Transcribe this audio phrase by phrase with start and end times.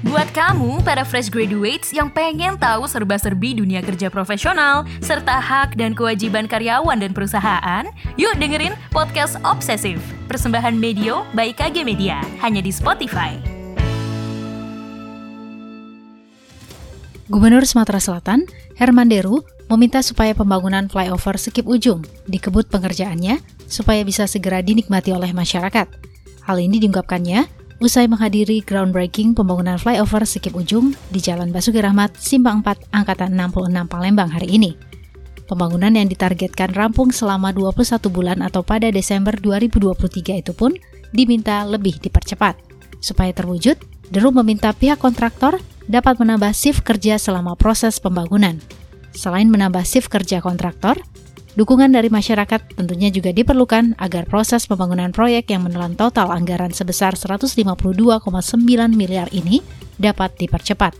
[0.00, 5.92] Buat kamu, para fresh graduates yang pengen tahu serba-serbi dunia kerja profesional, serta hak dan
[5.92, 7.84] kewajiban karyawan dan perusahaan,
[8.16, 13.36] yuk dengerin Podcast Obsesif, persembahan Medio by KG Media, hanya di Spotify.
[17.28, 18.48] Gubernur Sumatera Selatan,
[18.80, 23.36] Herman Deru, meminta supaya pembangunan flyover Sekip Ujung dikebut pengerjaannya
[23.68, 25.86] supaya bisa segera dinikmati oleh masyarakat.
[26.48, 32.60] Hal ini diungkapkannya usai menghadiri groundbreaking pembangunan flyover Sekip Ujung di Jalan Basuki Rahmat, Simpang
[32.60, 34.76] 4, Angkatan 66 Palembang hari ini.
[35.48, 40.76] Pembangunan yang ditargetkan rampung selama 21 bulan atau pada Desember 2023 itu pun
[41.10, 42.54] diminta lebih dipercepat.
[43.00, 48.58] Supaya terwujud, Deru meminta pihak kontraktor dapat menambah shift kerja selama proses pembangunan.
[49.14, 50.98] Selain menambah shift kerja kontraktor,
[51.60, 57.20] Dukungan dari masyarakat tentunya juga diperlukan agar proses pembangunan proyek yang menelan total anggaran sebesar
[57.20, 58.24] 152,9
[58.96, 59.60] miliar ini
[60.00, 60.96] dapat dipercepat.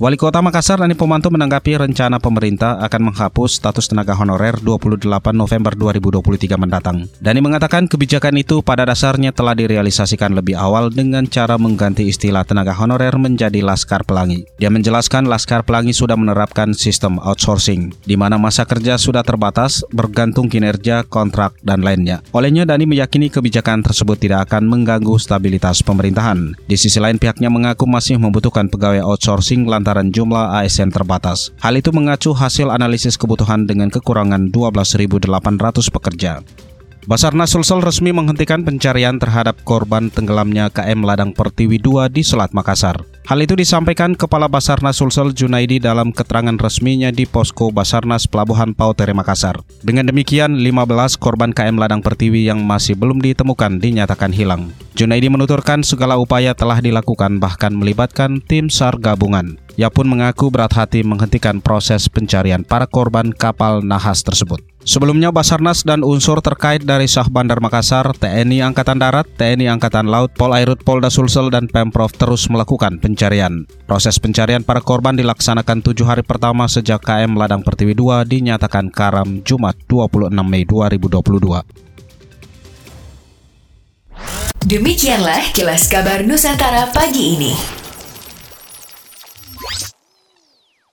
[0.00, 5.04] Wali Kota Makassar Dani Pomanto menanggapi rencana pemerintah akan menghapus status tenaga honorer 28
[5.36, 7.04] November 2023 mendatang.
[7.20, 12.72] Dani mengatakan kebijakan itu pada dasarnya telah direalisasikan lebih awal dengan cara mengganti istilah tenaga
[12.80, 14.48] honorer menjadi Laskar Pelangi.
[14.56, 20.48] Dia menjelaskan Laskar Pelangi sudah menerapkan sistem outsourcing, di mana masa kerja sudah terbatas, bergantung
[20.48, 22.24] kinerja, kontrak, dan lainnya.
[22.32, 26.56] Olehnya Dani meyakini kebijakan tersebut tidak akan mengganggu stabilitas pemerintahan.
[26.64, 31.50] Di sisi lain pihaknya mengaku masih membutuhkan pegawai outsourcing lantaran lantaran jumlah ASN terbatas.
[31.58, 35.26] Hal itu mengacu hasil analisis kebutuhan dengan kekurangan 12.800
[35.90, 36.46] pekerja.
[37.10, 43.02] Basarnas Sulsel resmi menghentikan pencarian terhadap korban tenggelamnya KM Ladang Pertiwi 2 di Selat Makassar.
[43.24, 49.16] Hal itu disampaikan Kepala Basarnas Sulsel Junaidi dalam keterangan resminya di Posko Basarnas Pelabuhan Pautere
[49.16, 49.64] Makassar.
[49.80, 54.70] Dengan demikian, 15 korban KM Ladang Pertiwi yang masih belum ditemukan dinyatakan hilang.
[54.92, 59.56] Junaidi menuturkan segala upaya telah dilakukan bahkan melibatkan tim SAR gabungan.
[59.80, 64.60] Ia pun mengaku berat hati menghentikan proses pencarian para korban kapal nahas tersebut.
[64.84, 70.36] Sebelumnya Basarnas dan unsur terkait dari Syah Bandar Makassar, TNI Angkatan Darat, TNI Angkatan Laut,
[70.36, 73.64] Polairut Polda Sulsel dan Pemprov terus melakukan pencarian.
[73.88, 79.40] Proses pencarian para korban dilaksanakan tujuh hari pertama sejak KM Ladang Pertiwi 2 dinyatakan karam
[79.48, 81.64] Jumat 26 Mei 2022.
[84.60, 87.79] Demikianlah kilas kabar Nusantara pagi ini.